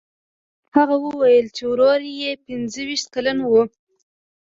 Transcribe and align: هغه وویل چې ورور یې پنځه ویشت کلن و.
هغه 0.75 0.95
وویل 1.05 1.47
چې 1.55 1.63
ورور 1.71 1.99
یې 2.21 2.31
پنځه 2.45 2.81
ویشت 2.87 3.07
کلن 3.15 3.37
و. 3.43 3.51